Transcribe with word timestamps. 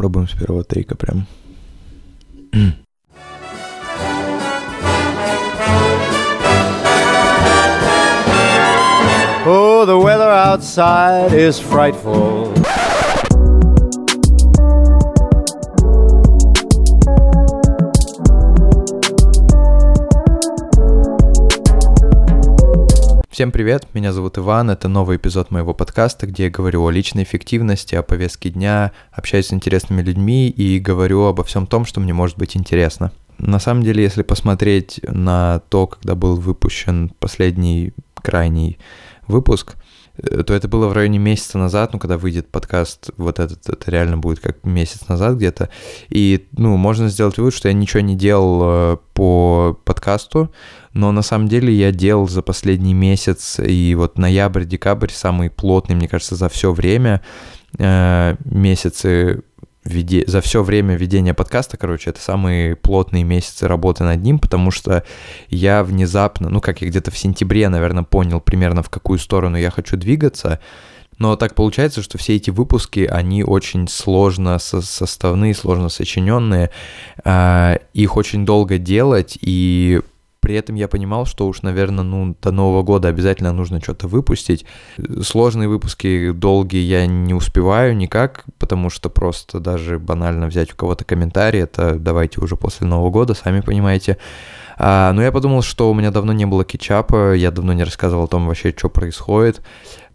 попробуем 0.00 0.28
с 0.28 0.32
первого 0.32 0.64
тейка 0.64 0.96
прям. 0.96 1.26
Oh, 9.48 9.84
the 9.86 9.96
weather 9.96 10.28
outside 10.28 11.32
is 11.32 11.60
frightful. 11.60 12.52
Всем 23.41 23.51
привет, 23.51 23.87
меня 23.95 24.13
зовут 24.13 24.37
Иван, 24.37 24.69
это 24.69 24.87
новый 24.87 25.17
эпизод 25.17 25.49
моего 25.49 25.73
подкаста, 25.73 26.27
где 26.27 26.43
я 26.43 26.49
говорю 26.51 26.85
о 26.85 26.91
личной 26.91 27.23
эффективности, 27.23 27.95
о 27.95 28.03
повестке 28.03 28.51
дня, 28.51 28.91
общаюсь 29.11 29.47
с 29.47 29.53
интересными 29.53 30.03
людьми 30.03 30.47
и 30.47 30.77
говорю 30.77 31.23
обо 31.23 31.43
всем 31.43 31.65
том, 31.65 31.85
что 31.85 31.99
мне 31.99 32.13
может 32.13 32.37
быть 32.37 32.55
интересно. 32.55 33.11
На 33.39 33.57
самом 33.57 33.81
деле, 33.81 34.03
если 34.03 34.21
посмотреть 34.21 34.99
на 35.01 35.63
то, 35.69 35.87
когда 35.87 36.13
был 36.13 36.35
выпущен 36.35 37.13
последний 37.17 37.93
крайний 38.13 38.77
выпуск, 39.27 39.73
то 40.17 40.53
это 40.53 40.67
было 40.67 40.87
в 40.87 40.93
районе 40.93 41.19
месяца 41.19 41.57
назад, 41.57 41.93
ну, 41.93 41.99
когда 41.99 42.17
выйдет 42.17 42.49
подкаст, 42.49 43.11
вот 43.17 43.39
этот, 43.39 43.67
это 43.67 43.91
реально 43.91 44.17
будет 44.17 44.39
как 44.39 44.63
месяц 44.63 45.07
назад 45.07 45.35
где-то, 45.37 45.69
и, 46.09 46.47
ну, 46.53 46.77
можно 46.77 47.09
сделать 47.09 47.37
вывод, 47.37 47.53
что 47.53 47.67
я 47.67 47.73
ничего 47.73 48.01
не 48.01 48.15
делал 48.15 48.61
э, 48.63 48.97
по 49.13 49.79
подкасту, 49.85 50.51
но 50.93 51.11
на 51.11 51.21
самом 51.21 51.47
деле 51.47 51.73
я 51.73 51.91
делал 51.91 52.27
за 52.27 52.41
последний 52.41 52.93
месяц, 52.93 53.59
и 53.59 53.95
вот 53.95 54.17
ноябрь-декабрь 54.17 55.11
самый 55.11 55.49
плотный, 55.49 55.95
мне 55.95 56.07
кажется, 56.07 56.35
за 56.35 56.49
все 56.49 56.73
время 56.73 57.21
э, 57.77 58.35
месяцы 58.45 59.43
веде... 59.83 60.23
за 60.27 60.41
все 60.41 60.63
время 60.63 60.95
ведения 60.95 61.33
подкаста, 61.33 61.77
короче, 61.77 62.09
это 62.09 62.21
самые 62.21 62.75
плотные 62.75 63.23
месяцы 63.23 63.67
работы 63.67 64.03
над 64.03 64.21
ним, 64.21 64.39
потому 64.39 64.71
что 64.71 65.03
я 65.49 65.83
внезапно, 65.83 66.49
ну 66.49 66.61
как 66.61 66.81
я 66.81 66.87
где-то 66.87 67.11
в 67.11 67.17
сентябре, 67.17 67.69
наверное, 67.69 68.03
понял 68.03 68.39
примерно 68.39 68.83
в 68.83 68.89
какую 68.89 69.19
сторону 69.19 69.57
я 69.57 69.71
хочу 69.71 69.97
двигаться, 69.97 70.59
но 71.17 71.35
так 71.35 71.53
получается, 71.53 72.01
что 72.01 72.17
все 72.17 72.35
эти 72.35 72.49
выпуски, 72.49 73.01
они 73.01 73.43
очень 73.43 73.87
сложно 73.87 74.57
со 74.57 74.81
составные, 74.81 75.53
сложно 75.53 75.89
сочиненные, 75.89 76.71
э, 77.23 77.77
их 77.93 78.17
очень 78.17 78.43
долго 78.43 78.79
делать, 78.79 79.37
и 79.39 80.01
при 80.41 80.55
этом 80.55 80.75
я 80.75 80.87
понимал, 80.87 81.25
что 81.25 81.47
уж, 81.47 81.61
наверное, 81.61 82.03
ну, 82.03 82.35
до 82.41 82.51
Нового 82.51 82.81
года 82.83 83.07
обязательно 83.07 83.53
нужно 83.53 83.79
что-то 83.79 84.07
выпустить. 84.07 84.65
Сложные 85.21 85.69
выпуски 85.69 86.31
долгие 86.31 86.81
я 86.81 87.05
не 87.05 87.33
успеваю 87.33 87.95
никак, 87.95 88.45
потому 88.57 88.89
что 88.89 89.09
просто 89.09 89.59
даже 89.59 89.99
банально 89.99 90.47
взять 90.47 90.73
у 90.73 90.75
кого-то 90.75 91.05
комментарий, 91.05 91.61
это 91.61 91.95
давайте 91.95 92.41
уже 92.41 92.55
после 92.55 92.87
Нового 92.87 93.11
года, 93.11 93.35
сами 93.35 93.61
понимаете. 93.61 94.17
А, 94.77 95.13
но 95.13 95.21
я 95.21 95.31
подумал, 95.31 95.61
что 95.61 95.91
у 95.91 95.93
меня 95.93 96.09
давно 96.09 96.33
не 96.33 96.45
было 96.45 96.65
кетчапа, 96.65 97.33
я 97.35 97.51
давно 97.51 97.73
не 97.73 97.83
рассказывал 97.83 98.23
о 98.23 98.27
том 98.27 98.47
вообще, 98.47 98.73
что 98.75 98.89
происходит 98.89 99.61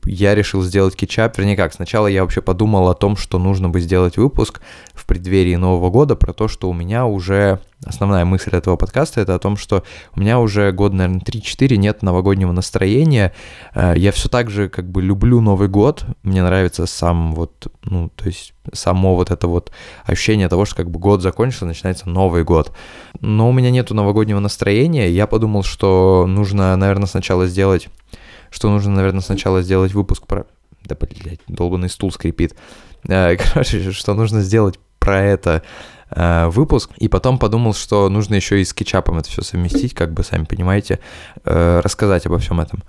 я 0.07 0.35
решил 0.35 0.63
сделать 0.63 0.97
кетчап, 0.97 1.37
вернее 1.37 1.57
как, 1.57 1.75
сначала 1.75 2.07
я 2.07 2.23
вообще 2.23 2.41
подумал 2.41 2.89
о 2.89 2.95
том, 2.95 3.17
что 3.17 3.39
нужно 3.39 3.69
бы 3.69 3.81
сделать 3.81 4.17
выпуск 4.17 4.61
в 4.95 5.05
преддверии 5.05 5.57
Нового 5.57 5.91
года 5.91 6.15
про 6.17 6.33
то, 6.33 6.49
что 6.49 6.71
у 6.71 6.73
меня 6.73 7.07
уже, 7.07 7.61
основная 7.85 8.25
мысль 8.25 8.51
этого 8.53 8.77
подкаста, 8.77 9.21
это 9.21 9.35
о 9.35 9.39
том, 9.39 9.57
что 9.57 9.83
у 10.15 10.21
меня 10.21 10.39
уже 10.39 10.71
год, 10.73 10.93
наверное, 10.93 11.21
3-4 11.21 11.77
нет 11.77 12.03
новогоднего 12.03 12.53
настроения, 12.53 13.35
э, 13.75 13.95
я 13.97 14.13
все 14.13 14.29
так 14.29 14.49
же 14.49 14.69
как 14.69 14.89
бы 14.89 15.03
люблю 15.03 15.41
Новый 15.41 15.69
год, 15.69 16.07
мне 16.23 16.43
нравится 16.43 16.87
сам 16.87 17.35
вот, 17.35 17.67
ну, 17.83 18.11
то 18.15 18.27
есть 18.27 18.55
само 18.73 19.17
вот 19.17 19.31
это 19.31 19.49
вот 19.49 19.73
ощущение 20.05 20.49
того, 20.49 20.65
что 20.65 20.77
как 20.77 20.91
бы 20.91 20.99
год 21.01 21.21
закончился, 21.21 21.67
начинается 21.67 22.09
Новый 22.09 22.45
год. 22.45 22.73
Но 23.21 23.49
у 23.49 23.53
меня 23.53 23.71
нету 23.71 23.95
новогоднего 23.95 24.39
настроения, 24.39 25.11
я 25.11 25.27
подумал, 25.27 25.65
что 25.65 26.27
нужно, 26.29 26.77
наверное, 26.77 27.07
сначала 27.07 27.47
сделать 27.47 27.89
что 28.57 28.71
нужно, 28.71 28.93
наверное, 28.93 29.21
сначала 29.21 29.61
сделать 29.61 29.93
выпуск 29.93 30.27
про... 30.27 30.47
Да, 30.85 30.97
блядь, 30.99 31.41
долбанный 31.47 31.91
стул 31.91 32.11
скрипит. 32.11 32.57
Э, 33.07 33.37
короче, 33.53 33.93
что 33.93 34.15
нужно 34.15 34.41
сделать 34.41 34.81
про 34.99 35.21
это 35.21 35.63
э, 36.11 36.47
выпуск, 36.47 36.91
и 36.97 37.09
потом 37.09 37.39
подумал, 37.39 37.75
что 37.75 38.09
нужно 38.09 38.35
еще 38.35 38.59
и 38.63 38.65
с 38.65 38.73
кетчапом 38.73 39.19
это 39.19 39.29
все 39.29 39.43
совместить, 39.43 39.93
как 39.93 40.15
бы, 40.15 40.25
сами 40.25 40.45
понимаете, 40.45 41.01
э, 41.45 41.81
рассказать 41.85 42.25
обо 42.25 42.39
всем 42.39 42.61
этом. 42.61 42.83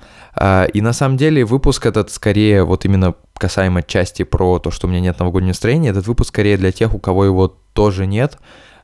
И 0.74 0.82
на 0.82 0.94
самом 0.94 1.18
деле 1.18 1.44
выпуск 1.44 1.86
этот 1.86 2.12
скорее 2.12 2.64
вот 2.64 2.86
именно 2.86 3.16
касаемо 3.38 3.84
части 3.84 4.24
про 4.24 4.60
то, 4.60 4.72
что 4.72 4.88
у 4.88 4.90
меня 4.90 5.02
нет 5.02 5.20
новогоднего 5.20 5.50
настроения, 5.50 5.90
этот 5.90 6.08
выпуск 6.08 6.30
скорее 6.30 6.58
для 6.58 6.72
тех, 6.72 6.94
у 6.96 7.00
кого 7.00 7.26
его 7.26 7.48
тоже 7.74 8.06
нет, 8.06 8.38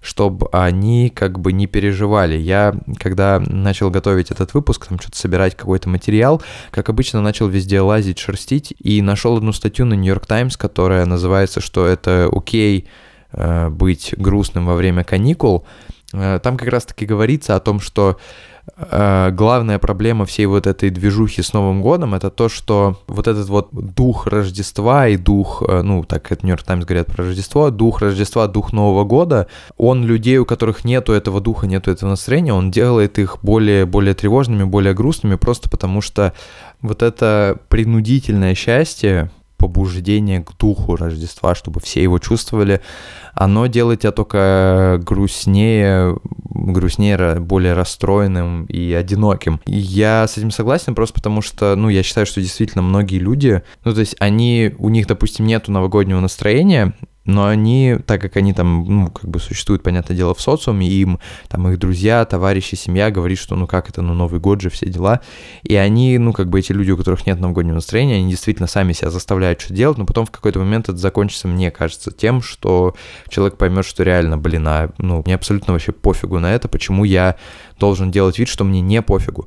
чтобы 0.03 0.49
они 0.51 1.09
как 1.09 1.39
бы 1.39 1.53
не 1.53 1.65
переживали. 1.65 2.37
Я, 2.37 2.75
когда 2.99 3.39
начал 3.39 3.89
готовить 3.89 4.31
этот 4.31 4.53
выпуск, 4.53 4.87
там 4.87 4.99
что-то 4.99 5.17
собирать 5.17 5.55
какой-то 5.55 5.87
материал, 5.87 6.41
как 6.71 6.89
обычно, 6.89 7.21
начал 7.21 7.47
везде 7.47 7.79
лазить, 7.79 8.19
шерстить, 8.19 8.73
и 8.79 9.01
нашел 9.01 9.37
одну 9.37 9.53
статью 9.53 9.85
на 9.85 9.93
New 9.93 10.09
York 10.09 10.27
Times, 10.27 10.57
которая 10.57 11.05
называется, 11.05 11.61
что 11.61 11.85
это 11.87 12.29
окей 12.31 12.87
э, 13.31 13.69
быть 13.69 14.13
грустным 14.17 14.65
во 14.65 14.75
время 14.75 15.05
каникул. 15.05 15.65
Э, 16.13 16.39
там 16.41 16.57
как 16.57 16.69
раз-таки 16.69 17.05
говорится 17.05 17.55
о 17.55 17.59
том, 17.59 17.79
что 17.79 18.17
Э, 18.77 19.29
главная 19.31 19.77
проблема 19.77 20.25
всей 20.25 20.45
вот 20.45 20.67
этой 20.67 20.89
движухи 20.89 21.41
с 21.41 21.51
Новым 21.51 21.81
годом 21.81 22.15
это 22.15 22.29
то, 22.29 22.47
что 22.47 22.97
вот 23.07 23.27
этот 23.27 23.49
вот 23.49 23.69
дух 23.71 24.25
Рождества 24.25 25.07
и 25.07 25.17
дух, 25.17 25.61
э, 25.67 25.81
ну, 25.81 26.03
так 26.05 26.31
это 26.31 26.45
Нью-Йорк 26.45 26.63
Таймс 26.63 26.85
говорят 26.85 27.07
про 27.07 27.25
Рождество, 27.25 27.69
дух 27.71 28.01
Рождества, 28.01 28.47
дух 28.47 28.71
Нового 28.71 29.03
года, 29.03 29.47
он 29.77 30.05
людей, 30.05 30.37
у 30.37 30.45
которых 30.45 30.85
нету 30.85 31.11
этого 31.11 31.41
духа, 31.41 31.67
нету 31.67 31.91
этого 31.91 32.11
настроения, 32.11 32.53
он 32.53 32.71
делает 32.71 33.19
их 33.19 33.39
более, 33.41 33.85
более 33.85 34.13
тревожными, 34.13 34.63
более 34.63 34.93
грустными, 34.93 35.35
просто 35.35 35.69
потому 35.69 35.99
что 35.99 36.33
вот 36.81 37.03
это 37.03 37.57
принудительное 37.67 38.55
счастье, 38.55 39.29
побуждение 39.63 40.41
к 40.41 40.57
духу 40.57 40.97
Рождества, 40.97 41.55
чтобы 41.55 41.79
все 41.79 42.03
его 42.03 42.19
чувствовали, 42.19 42.81
оно 43.33 43.67
делает 43.67 44.01
тебя 44.01 44.11
только 44.11 44.99
грустнее, 45.01 46.17
грустнее, 46.49 47.39
более 47.39 47.71
расстроенным 47.71 48.65
и 48.65 48.91
одиноким. 48.91 49.61
И 49.65 49.77
я 49.77 50.27
с 50.27 50.37
этим 50.37 50.51
согласен 50.51 50.95
просто 50.95 51.13
потому, 51.13 51.41
что, 51.41 51.77
ну, 51.77 51.87
я 51.87 52.03
считаю, 52.03 52.25
что 52.25 52.41
действительно 52.41 52.81
многие 52.81 53.19
люди, 53.19 53.63
ну, 53.85 53.93
то 53.93 54.01
есть 54.01 54.17
они, 54.19 54.75
у 54.79 54.89
них, 54.89 55.07
допустим, 55.07 55.45
нету 55.47 55.71
новогоднего 55.71 56.19
настроения, 56.19 56.93
но 57.25 57.45
они, 57.47 57.97
так 58.05 58.21
как 58.21 58.37
они 58.37 58.53
там, 58.53 58.85
ну, 58.85 59.11
как 59.11 59.29
бы 59.29 59.39
существуют, 59.39 59.83
понятное 59.83 60.15
дело, 60.15 60.33
в 60.33 60.41
социуме, 60.41 60.87
им 60.87 61.19
там 61.47 61.67
их 61.69 61.79
друзья, 61.79 62.25
товарищи, 62.25 62.75
семья 62.75 63.11
говорит, 63.11 63.37
что 63.37 63.55
ну 63.55 63.67
как 63.67 63.89
это, 63.89 64.01
ну 64.01 64.13
Новый 64.13 64.39
год 64.39 64.61
же, 64.61 64.69
все 64.69 64.87
дела, 64.87 65.21
и 65.63 65.75
они, 65.75 66.17
ну 66.17 66.33
как 66.33 66.49
бы 66.49 66.59
эти 66.59 66.71
люди, 66.71 66.91
у 66.91 66.97
которых 66.97 67.25
нет 67.25 67.39
новогоднего 67.39 67.75
настроения, 67.75 68.15
они 68.15 68.29
действительно 68.29 68.67
сами 68.67 68.93
себя 68.93 69.09
заставляют 69.09 69.61
что 69.61 69.73
делать, 69.73 69.97
но 69.97 70.05
потом 70.05 70.25
в 70.25 70.31
какой-то 70.31 70.59
момент 70.59 70.89
это 70.89 70.97
закончится, 70.97 71.47
мне 71.47 71.71
кажется, 71.71 72.11
тем, 72.11 72.41
что 72.41 72.95
человек 73.29 73.57
поймет, 73.57 73.85
что 73.85 74.03
реально, 74.03 74.37
блин, 74.37 74.67
а, 74.67 74.89
ну, 74.97 75.23
мне 75.25 75.35
абсолютно 75.35 75.73
вообще 75.73 75.91
пофигу 75.91 76.39
на 76.39 76.53
это, 76.53 76.67
почему 76.67 77.03
я 77.03 77.37
должен 77.79 78.11
делать 78.11 78.37
вид, 78.39 78.47
что 78.47 78.63
мне 78.63 78.81
не 78.81 79.01
пофигу 79.01 79.45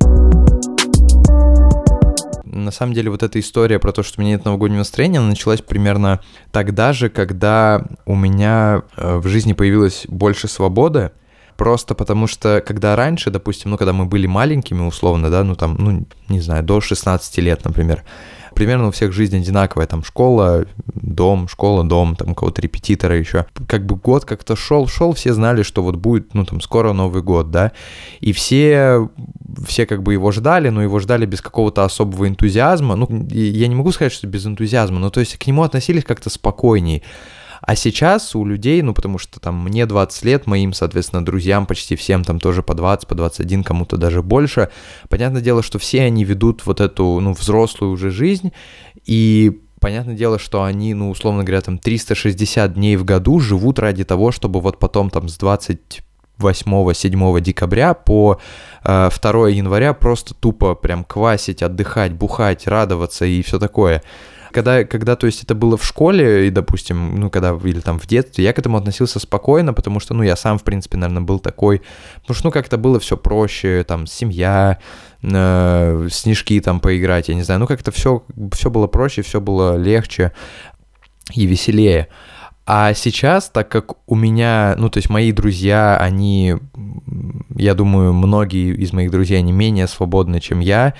на 2.57 2.71
самом 2.71 2.93
деле 2.95 3.11
вот 3.11 3.23
эта 3.23 3.39
история 3.39 3.79
про 3.79 3.93
то, 3.93 4.03
что 4.03 4.21
у 4.21 4.25
меня 4.25 4.37
нет 4.37 4.45
новогоднего 4.45 4.79
настроения, 4.79 5.19
она 5.19 5.29
началась 5.29 5.61
примерно 5.61 6.21
тогда 6.51 6.93
же, 6.93 7.09
когда 7.09 7.85
у 8.05 8.15
меня 8.15 8.83
э, 8.97 9.17
в 9.19 9.29
жизни 9.29 9.53
появилось 9.53 10.07
больше 10.09 10.49
свободы, 10.49 11.13
просто 11.57 11.95
потому 11.95 12.27
что, 12.27 12.63
когда 12.67 12.97
раньше, 12.97 13.31
допустим, 13.31 13.71
ну, 13.71 13.77
когда 13.77 13.93
мы 13.93 14.07
были 14.07 14.27
маленькими, 14.27 14.83
условно, 14.83 15.31
да, 15.31 15.45
ну, 15.45 15.55
там, 15.55 15.77
ну, 15.79 16.07
не 16.29 16.41
знаю, 16.41 16.65
до 16.65 16.81
16 16.81 17.39
лет, 17.39 17.65
например, 17.65 18.05
примерно 18.57 18.89
у 18.89 18.91
всех 18.91 19.13
жизнь 19.13 19.37
одинаковая, 19.37 19.87
там 19.87 20.03
школа, 20.03 20.67
дом, 20.95 21.47
школа, 21.47 21.85
дом, 21.85 22.17
там 22.17 22.35
кого-то 22.35 22.63
репетитора 22.63 23.17
еще. 23.17 23.45
Как 23.69 23.85
бы 23.85 23.97
год 23.97 24.25
как-то 24.25 24.57
шел, 24.57 24.89
шел, 24.89 25.13
все 25.13 25.35
знали, 25.35 25.63
что 25.63 25.83
вот 25.83 25.97
будет, 25.97 26.35
ну 26.35 26.45
там 26.45 26.61
скоро 26.61 26.93
Новый 26.93 27.23
год, 27.23 27.51
да, 27.51 27.73
и 28.21 28.33
все, 28.33 29.11
все 29.67 29.87
как 29.87 30.03
бы 30.03 30.15
его 30.15 30.33
ждали, 30.33 30.71
но 30.71 30.83
его 30.83 30.99
ждали 30.99 31.27
без 31.27 31.43
какого-то 31.43 31.85
особого 31.85 32.27
энтузиазма, 32.27 32.97
ну 32.97 33.07
я 33.31 33.69
не 33.69 33.75
могу 33.75 33.93
сказать, 33.93 34.13
что 34.13 34.27
без 34.27 34.47
энтузиазма, 34.47 34.99
но 34.99 35.11
то 35.11 35.21
есть 35.21 35.37
к 35.37 35.47
нему 35.47 35.63
относились 35.63 36.05
как-то 36.05 36.31
спокойней. 36.31 37.03
А 37.61 37.77
сейчас 37.77 38.35
у 38.35 38.45
людей, 38.45 38.83
ну 38.83 38.95
потому 38.95 39.19
что 39.19 39.41
там 39.41 39.63
мне 39.65 39.87
20 39.87 40.25
лет, 40.25 40.47
моим, 40.47 40.73
соответственно, 40.73 41.25
друзьям 41.25 41.67
почти 41.67 41.97
всем 41.97 42.25
там 42.25 42.41
тоже 42.41 42.63
по 42.63 42.75
20, 42.75 43.09
по 43.09 43.15
21, 43.15 43.65
кому-то 43.65 43.97
даже 43.97 44.23
больше. 44.23 44.71
Понятное 45.09 45.43
дело, 45.43 45.63
что 45.63 45.79
все 45.79 46.03
они 46.03 46.25
ведут 46.25 46.67
вот 46.67 46.81
эту, 46.81 47.21
ну, 47.21 47.33
взрослую 47.33 47.93
уже 47.93 48.11
жизнь, 48.11 48.53
и 49.05 49.61
понятное 49.81 50.15
дело, 50.15 50.39
что 50.39 50.65
они, 50.65 50.95
ну, 50.95 51.11
условно 51.11 51.45
говоря, 51.45 51.61
там 51.61 51.79
360 51.79 52.75
дней 52.75 52.97
в 52.97 53.05
году 53.05 53.41
живут 53.41 53.79
ради 53.79 54.05
того, 54.05 54.33
чтобы 54.33 54.61
вот 54.61 54.79
потом 54.79 55.11
там 55.11 55.29
с 55.29 55.37
20 55.37 56.03
8-7 56.39 57.41
декабря 57.41 57.95
по 57.95 58.39
э, 58.85 59.11
2 59.11 59.49
января 59.49 59.95
просто 59.95 60.35
тупо 60.35 60.75
прям 60.75 61.05
квасить, 61.05 61.63
отдыхать, 61.63 62.13
бухать, 62.13 62.67
радоваться 62.67 63.25
и 63.25 63.43
все 63.43 63.59
такое 63.59 64.03
когда, 64.57 64.85
когда, 64.85 65.17
то 65.17 65.27
есть, 65.27 65.43
это 65.43 65.55
было 65.55 65.77
в 65.77 65.85
школе, 65.85 66.47
и, 66.47 66.51
допустим, 66.51 67.21
ну, 67.21 67.29
когда, 67.29 67.59
или 67.63 67.81
там 67.81 67.99
в 67.99 68.07
детстве, 68.07 68.43
я 68.43 68.55
к 68.55 68.59
этому 68.59 68.79
относился 68.79 69.19
спокойно, 69.21 69.75
потому 69.75 70.01
что, 70.01 70.15
ну, 70.15 70.23
я 70.23 70.35
сам, 70.35 70.59
в 70.59 70.65
принципе, 70.65 70.97
наверное, 70.97 71.23
был 71.23 71.41
такой, 71.41 71.83
потому 72.23 72.35
что, 72.35 72.47
ну, 72.47 72.51
как-то 72.51 72.79
было 72.79 72.99
все 72.99 73.19
проще, 73.19 73.85
там, 73.87 74.07
семья, 74.07 74.79
э, 75.23 76.09
снежки 76.11 76.59
там 76.61 76.81
поиграть, 76.81 77.29
я 77.29 77.35
не 77.35 77.43
знаю, 77.43 77.61
ну, 77.61 77.67
как-то 77.67 77.91
все, 77.91 78.25
все 78.53 78.71
было 78.71 78.87
проще, 78.87 79.21
все 79.21 79.43
было 79.43 79.77
легче 79.77 80.33
и 81.35 81.45
веселее. 81.45 82.09
А 82.65 82.95
сейчас, 82.95 83.51
так 83.51 83.69
как 83.69 84.11
у 84.11 84.15
меня, 84.15 84.75
ну, 84.79 84.89
то 84.89 84.97
есть 84.97 85.11
мои 85.11 85.33
друзья, 85.33 85.99
они, 85.99 86.57
я 87.55 87.75
думаю, 87.75 88.15
многие 88.15 88.75
из 88.75 88.95
моих 88.95 89.11
друзей, 89.11 89.39
они 89.39 89.53
менее 89.53 89.87
свободны, 89.87 90.41
чем 90.41 90.61
я, 90.61 90.95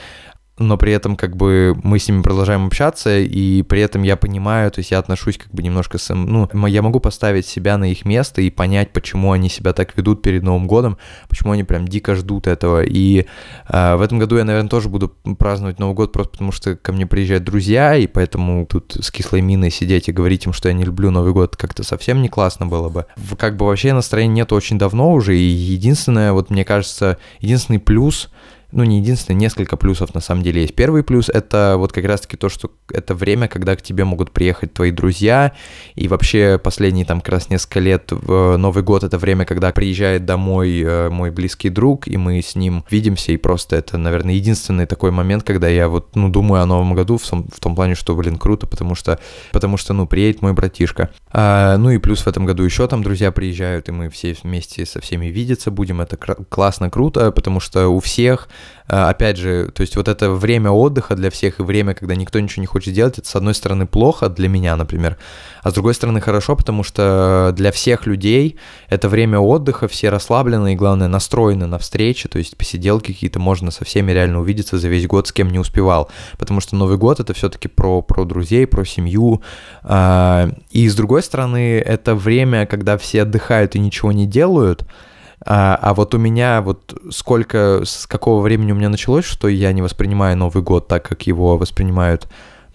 но 0.59 0.79
при 0.79 0.93
этом 0.93 1.17
как 1.17 1.37
бы 1.37 1.77
мы 1.83 1.99
с 1.99 2.09
ними 2.09 2.23
продолжаем 2.23 2.67
общаться, 2.67 3.19
и 3.19 3.63
при 3.63 3.83
этом 3.83 4.03
я 4.03 4.17
понимаю, 4.17 4.71
то 4.71 4.79
есть 4.79 4.91
я 4.91 4.99
отношусь 4.99 5.37
как 5.37 5.53
бы 5.53 5.63
немножко 5.63 5.99
с... 5.99 6.15
Ну, 6.15 6.49
я 6.67 6.81
могу 6.81 6.99
поставить 6.99 7.47
себя 7.47 7.77
на 7.77 7.91
их 7.91 8.07
место 8.07 8.41
и 8.41 8.49
понять, 8.49 8.93
почему 8.93 9.33
они 9.33 9.51
себя 9.51 9.75
так 9.75 9.97
ведут 9.99 10.23
перед 10.23 10.43
Новым 10.43 10.67
годом, 10.67 10.97
почему 11.29 11.53
они 11.53 11.63
прям 11.63 11.87
дико 11.87 12.15
ждут 12.15 12.47
этого. 12.47 12.83
И 12.85 13.27
э, 13.69 13.97
в 13.97 14.01
этом 14.01 14.19
году 14.19 14.39
я, 14.39 14.45
наверное, 14.45 14.71
тоже 14.71 14.89
буду 14.89 15.15
праздновать 15.39 15.79
Новый 15.79 15.95
год 15.95 16.13
просто 16.13 16.33
потому, 16.33 16.53
что 16.53 16.75
ко 16.75 16.93
мне 16.93 17.07
приезжают 17.07 17.45
друзья, 17.45 17.95
и 17.95 18.07
поэтому 18.07 18.65
тут 18.65 18.97
с 18.99 19.11
кислой 19.11 19.43
миной 19.43 19.71
сидеть 19.71 20.09
и 20.09 20.13
говорить 20.13 20.47
им, 20.47 20.55
что 20.55 20.69
я 20.69 20.75
не 20.75 20.85
люблю 20.85 21.11
Новый 21.11 21.35
год, 21.35 21.57
как-то 21.57 21.83
совсем 21.83 22.23
не 22.23 22.31
классно 22.31 22.67
было 22.67 22.89
бы. 22.89 23.05
Как 23.39 23.57
бы 23.57 23.67
вообще 23.67 23.93
настроения 23.93 24.37
нет 24.37 24.53
очень 24.53 24.79
давно 24.79 25.13
уже, 25.13 25.37
и 25.37 25.45
единственное, 25.45 26.33
вот 26.33 26.49
мне 26.49 26.65
кажется, 26.65 27.19
единственный 27.41 27.79
плюс— 27.79 28.31
ну, 28.77 28.85
не 28.85 28.99
единственное, 28.99 29.41
несколько 29.41 29.79
плюсов 29.79 30.15
на 30.15 30.21
самом 30.21 30.43
деле 30.43 30.61
есть. 30.61 30.75
Первый 30.75 31.03
плюс— 31.03 31.29
это 31.33 31.77
вот 31.79 31.95
как 31.95 32.05
раз-таки 32.05 32.37
то, 32.37 32.51
что 32.51 32.71
это 32.93 33.15
время, 33.15 33.49
когда 33.49 33.75
к 33.75 33.81
тебе 33.81 34.05
могут 34.05 34.33
приехать 34.33 34.75
твои 34.75 34.91
друзья, 34.91 35.55
и 35.95 36.09
вообще 36.09 36.61
последние 36.63 37.07
там 37.07 37.23
как 37.23 37.31
раз 37.31 37.49
несколько 37.49 37.81
лет, 37.81 38.13
в 38.13 38.59
Новый 38.59 38.83
год— 38.85 39.03
это 39.05 39.17
время, 39.17 39.47
когда 39.47 39.73
приезжает 39.73 40.27
домой 40.27 40.83
э, 40.83 41.09
мой 41.09 41.31
близкий 41.31 41.71
друг, 41.71 42.07
и 42.07 42.19
мы 42.19 42.43
с 42.43 42.55
ним 42.55 42.85
видимся, 42.91 43.33
и 43.33 43.39
просто 43.39 43.77
это, 43.77 43.97
наверное, 43.97 44.35
единственный 44.35 44.85
такой 44.85 45.11
момент, 45.11 45.43
когда 45.43 45.69
я 45.69 45.89
вот, 45.89 46.15
ну, 46.15 46.29
думаю 46.29 46.63
о 46.63 46.67
Новом 46.67 46.95
году 46.95 47.17
в 47.17 47.27
том, 47.27 47.49
в 47.51 47.59
том 47.61 47.75
плане, 47.75 47.95
что, 47.95 48.15
блин, 48.15 48.37
круто, 48.37 48.67
потому 48.67 48.95
что, 48.95 49.19
потому 49.53 49.79
что, 49.79 49.95
ну, 49.95 50.07
приедет 50.07 50.43
мой 50.43 50.53
братишка. 50.53 51.09
А, 51.31 51.79
ну 51.79 51.93
и 51.93 51.99
плюс 51.99 52.21
в 52.21 52.27
этом 52.27 52.45
году 52.45 52.63
еще 52.63 52.87
там 52.89 53.03
друзья 53.03 53.33
приезжают, 53.33 53.89
и 53.89 53.93
мы 53.93 54.11
все 54.11 54.37
вместе 54.43 54.85
со 54.85 55.01
всеми 55.01 55.27
видеться 55.27 55.71
будем, 55.71 56.03
это 56.03 56.19
классно, 56.19 56.91
круто, 56.91 57.33
потому 57.33 57.59
что 57.59 57.89
у 57.89 58.01
всех 58.01 58.49
опять 58.87 59.37
же, 59.37 59.71
то 59.75 59.81
есть 59.81 59.97
вот 59.97 60.07
это 60.07 60.31
время 60.31 60.71
отдыха 60.71 61.17
для 61.17 61.31
всех 61.31 61.59
и 61.59 61.63
время, 61.63 61.95
когда 61.95 62.15
никто 62.15 62.39
ничего 62.39 62.61
не 62.61 62.67
хочет 62.67 62.95
делать, 62.95 63.19
это 63.19 63.29
с 63.29 63.35
одной 63.35 63.55
стороны 63.55 63.87
плохо 63.87 64.29
для 64.29 64.49
меня, 64.49 64.77
например, 64.77 65.17
а 65.63 65.71
с 65.71 65.75
другой 65.75 65.95
стороны 65.95 66.21
хорошо, 66.21 66.55
потому 66.55 66.85
что 66.85 67.53
для 67.57 67.73
всех 67.73 68.07
людей 68.07 68.57
это 68.89 69.09
время 69.09 69.41
отдыха, 69.41 69.89
все 69.89 70.11
расслаблены 70.11 70.75
и, 70.75 70.77
главное, 70.77 71.09
настроены 71.09 71.67
на 71.67 71.79
встречи, 71.79 72.29
то 72.29 72.39
есть 72.39 72.57
посиделки 72.57 73.13
какие-то, 73.13 73.41
можно 73.41 73.73
со 73.73 73.85
всеми 73.85 74.13
реально 74.13 74.41
увидеться 74.41 74.79
за 74.79 74.87
весь 74.89 75.07
год, 75.09 75.27
с 75.27 75.33
кем 75.33 75.51
не 75.51 75.59
успевал, 75.59 76.09
потому 76.39 76.61
что 76.61 76.77
Новый 76.77 76.97
год 76.97 77.19
это 77.19 77.35
все-таки 77.35 77.67
про, 77.67 78.03
про 78.03 78.25
друзей, 78.25 78.67
про 78.69 78.85
семью, 78.85 79.43
а, 79.83 80.49
и 80.71 80.89
с 80.89 80.95
другой 80.95 81.25
стороны, 81.25 81.79
это 81.79 82.15
время, 82.15 82.67
когда 82.67 82.97
все 82.97 83.23
отдыхают 83.23 83.75
и 83.75 83.81
ничего 83.81 84.13
не 84.13 84.27
делают, 84.27 84.87
а, 85.45 85.79
а 85.81 85.95
вот 85.95 86.15
у 86.15 86.19
меня 86.19 86.63
вот 86.63 86.99
сколько, 87.11 87.83
с 87.85 88.07
какого 88.07 88.41
времени 88.41 88.73
у 88.73 88.75
меня 88.75 88.89
началось, 88.89 89.25
что 89.25 89.49
я 89.49 89.73
не 89.73 89.83
воспринимаю 89.83 90.37
Новый 90.37 90.63
год 90.63 90.89
так, 90.89 91.07
как 91.07 91.27
его 91.27 91.59
воспринимают 91.59 92.27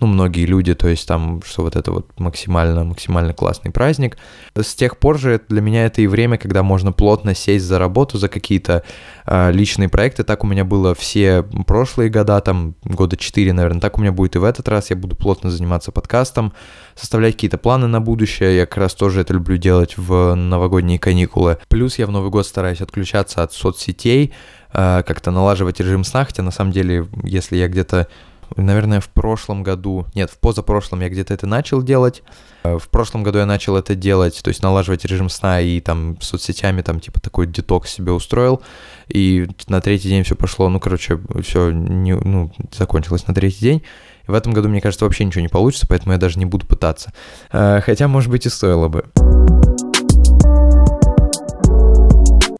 ну, 0.01 0.07
многие 0.07 0.45
люди, 0.47 0.73
то 0.73 0.87
есть 0.87 1.07
там, 1.07 1.43
что 1.45 1.61
вот 1.61 1.75
это 1.75 1.91
вот 1.91 2.19
максимально, 2.19 2.83
максимально 2.83 3.35
классный 3.35 3.69
праздник. 3.71 4.17
С 4.55 4.73
тех 4.73 4.97
пор 4.97 5.19
же 5.19 5.39
для 5.47 5.61
меня 5.61 5.85
это 5.85 6.01
и 6.01 6.07
время, 6.07 6.39
когда 6.39 6.63
можно 6.63 6.91
плотно 6.91 7.35
сесть 7.35 7.65
за 7.65 7.77
работу, 7.77 8.17
за 8.17 8.27
какие-то 8.27 8.83
э, 9.27 9.51
личные 9.51 9.89
проекты. 9.89 10.23
Так 10.23 10.43
у 10.43 10.47
меня 10.47 10.65
было 10.65 10.95
все 10.95 11.43
прошлые 11.67 12.09
года, 12.09 12.41
там 12.41 12.73
года 12.83 13.15
4, 13.15 13.53
наверное, 13.53 13.79
так 13.79 13.99
у 13.99 14.01
меня 14.01 14.11
будет 14.11 14.35
и 14.35 14.39
в 14.39 14.43
этот 14.43 14.67
раз. 14.69 14.89
Я 14.89 14.95
буду 14.95 15.15
плотно 15.15 15.51
заниматься 15.51 15.91
подкастом, 15.91 16.53
составлять 16.95 17.35
какие-то 17.35 17.59
планы 17.59 17.85
на 17.85 18.01
будущее. 18.01 18.57
Я 18.57 18.65
как 18.65 18.77
раз 18.77 18.95
тоже 18.95 19.21
это 19.21 19.33
люблю 19.33 19.57
делать 19.57 19.99
в 19.99 20.33
новогодние 20.33 20.97
каникулы. 20.97 21.59
Плюс 21.67 21.99
я 21.99 22.07
в 22.07 22.11
Новый 22.11 22.31
год 22.31 22.47
стараюсь 22.47 22.81
отключаться 22.81 23.43
от 23.43 23.53
соцсетей, 23.53 24.33
э, 24.73 25.03
как-то 25.05 25.29
налаживать 25.29 25.79
режим 25.79 26.03
сна, 26.03 26.25
хотя 26.25 26.41
на 26.41 26.51
самом 26.51 26.71
деле, 26.71 27.05
если 27.21 27.57
я 27.57 27.67
где-то 27.67 28.07
наверное, 28.55 28.99
в 28.99 29.09
прошлом 29.09 29.63
году, 29.63 30.05
нет, 30.15 30.29
в 30.29 30.37
позапрошлом 30.39 31.01
я 31.01 31.09
где-то 31.09 31.33
это 31.33 31.47
начал 31.47 31.81
делать. 31.81 32.23
Э, 32.63 32.77
в 32.77 32.89
прошлом 32.89 33.23
году 33.23 33.39
я 33.39 33.45
начал 33.45 33.75
это 33.75 33.95
делать, 33.95 34.41
то 34.43 34.49
есть 34.49 34.61
налаживать 34.63 35.05
режим 35.05 35.29
сна 35.29 35.61
и 35.61 35.79
там 35.79 36.19
соцсетями 36.21 36.81
там 36.81 36.99
типа 36.99 37.19
такой 37.19 37.47
детокс 37.47 37.89
себе 37.91 38.11
устроил. 38.11 38.61
И 39.07 39.47
на 39.67 39.81
третий 39.81 40.09
день 40.09 40.23
все 40.23 40.35
пошло, 40.35 40.69
ну, 40.69 40.79
короче, 40.79 41.19
все 41.41 41.71
не, 41.71 42.15
ну, 42.15 42.51
закончилось 42.71 43.27
на 43.27 43.33
третий 43.33 43.59
день. 43.59 43.83
В 44.27 44.33
этом 44.33 44.53
году, 44.53 44.69
мне 44.69 44.81
кажется, 44.81 45.05
вообще 45.05 45.25
ничего 45.25 45.41
не 45.41 45.47
получится, 45.47 45.87
поэтому 45.87 46.13
я 46.13 46.19
даже 46.19 46.39
не 46.39 46.45
буду 46.45 46.65
пытаться. 46.65 47.11
Э, 47.51 47.81
хотя, 47.81 48.07
может 48.07 48.29
быть, 48.29 48.45
и 48.45 48.49
стоило 48.49 48.87
бы. 48.87 49.05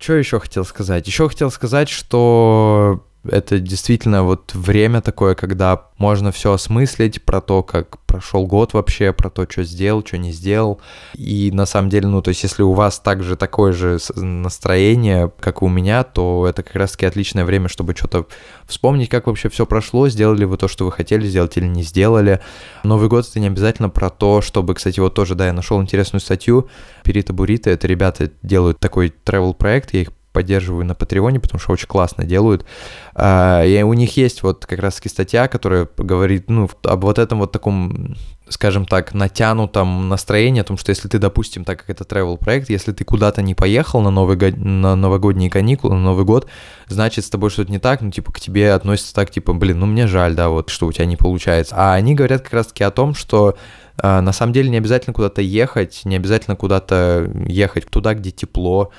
Что 0.01 0.13
еще 0.13 0.39
хотел 0.39 0.65
сказать? 0.65 1.05
Еще 1.05 1.29
хотел 1.29 1.51
сказать, 1.51 1.87
что 1.87 3.05
это 3.23 3.59
действительно 3.59 4.23
вот 4.23 4.53
время 4.53 5.01
такое, 5.01 5.35
когда 5.35 5.89
можно 5.97 6.31
все 6.31 6.53
осмыслить 6.53 7.21
про 7.21 7.39
то, 7.39 7.61
как 7.61 7.99
прошел 7.99 8.47
год 8.47 8.73
вообще, 8.73 9.13
про 9.13 9.29
то, 9.29 9.45
что 9.49 9.63
сделал, 9.63 10.03
что 10.03 10.17
не 10.17 10.31
сделал. 10.31 10.81
И 11.13 11.51
на 11.53 11.67
самом 11.67 11.89
деле, 11.89 12.07
ну, 12.07 12.21
то 12.21 12.29
есть, 12.29 12.41
если 12.41 12.63
у 12.63 12.73
вас 12.73 12.99
также 12.99 13.35
такое 13.35 13.73
же 13.73 13.99
настроение, 14.15 15.31
как 15.39 15.61
и 15.61 15.65
у 15.65 15.69
меня, 15.69 16.03
то 16.03 16.47
это 16.47 16.63
как 16.63 16.75
раз-таки 16.75 17.05
отличное 17.05 17.45
время, 17.45 17.69
чтобы 17.69 17.95
что-то 17.95 18.25
вспомнить, 18.65 19.09
как 19.09 19.27
вообще 19.27 19.49
все 19.49 19.65
прошло, 19.67 20.09
сделали 20.09 20.45
вы 20.45 20.57
то, 20.57 20.67
что 20.67 20.85
вы 20.85 20.91
хотели 20.91 21.27
сделать 21.27 21.55
или 21.57 21.67
не 21.67 21.83
сделали. 21.83 22.41
Новый 22.83 23.07
год 23.07 23.27
это 23.29 23.39
не 23.39 23.47
обязательно 23.47 23.89
про 23.89 24.09
то, 24.09 24.41
чтобы, 24.41 24.73
кстати, 24.73 24.99
вот 24.99 25.13
тоже, 25.13 25.35
да, 25.35 25.45
я 25.45 25.53
нашел 25.53 25.79
интересную 25.79 26.21
статью. 26.21 26.69
Перита 27.03 27.33
Бурита, 27.33 27.69
это 27.69 27.87
ребята 27.87 28.31
делают 28.41 28.79
такой 28.79 29.13
travel 29.25 29.53
проект, 29.53 29.93
я 29.93 30.01
их 30.01 30.11
поддерживаю 30.31 30.85
на 30.85 30.95
Патреоне, 30.95 31.39
потому 31.39 31.59
что 31.59 31.71
очень 31.71 31.87
классно 31.87 32.25
делают. 32.25 32.65
А, 33.13 33.63
и 33.63 33.81
у 33.83 33.93
них 33.93 34.15
есть 34.17 34.43
вот 34.43 34.65
как 34.65 34.79
раз-таки 34.79 35.09
статья, 35.09 35.47
которая 35.47 35.87
говорит, 35.97 36.49
ну, 36.49 36.69
об 36.83 37.03
вот 37.03 37.19
этом 37.19 37.39
вот 37.39 37.51
таком, 37.51 38.15
скажем 38.47 38.85
так, 38.85 39.13
натянутом 39.13 40.09
настроении, 40.09 40.61
о 40.61 40.63
том, 40.63 40.77
что 40.77 40.91
если 40.91 41.07
ты, 41.07 41.19
допустим, 41.19 41.65
так 41.65 41.79
как 41.79 41.89
это 41.89 42.03
travel 42.03 42.37
проект, 42.37 42.69
если 42.69 42.91
ты 42.91 43.03
куда-то 43.03 43.41
не 43.41 43.55
поехал 43.55 44.01
на, 44.01 44.11
новый, 44.11 44.37
на 44.53 44.95
новогодние 44.95 45.49
каникулы, 45.49 45.95
на 45.95 46.01
Новый 46.01 46.25
год, 46.25 46.47
значит, 46.87 47.25
с 47.25 47.29
тобой 47.29 47.49
что-то 47.49 47.71
не 47.71 47.79
так, 47.79 48.01
ну, 48.01 48.11
типа, 48.11 48.31
к 48.31 48.39
тебе 48.39 48.73
относятся 48.73 49.13
так, 49.13 49.31
типа, 49.31 49.53
блин, 49.53 49.79
ну, 49.79 49.85
мне 49.85 50.07
жаль, 50.07 50.35
да, 50.35 50.49
вот, 50.49 50.69
что 50.69 50.87
у 50.87 50.91
тебя 50.91 51.05
не 51.05 51.17
получается. 51.17 51.75
А 51.77 51.93
они 51.93 52.15
говорят 52.15 52.41
как 52.41 52.53
раз-таки 52.53 52.83
о 52.83 52.91
том, 52.91 53.13
что 53.13 53.57
а, 53.97 54.21
на 54.21 54.31
самом 54.31 54.53
деле 54.53 54.69
не 54.69 54.77
обязательно 54.77 55.13
куда-то 55.13 55.41
ехать, 55.41 56.01
не 56.05 56.15
обязательно 56.15 56.55
куда-то 56.55 57.29
ехать 57.45 57.85
туда, 57.87 58.13
где 58.13 58.31
тепло, 58.31 58.91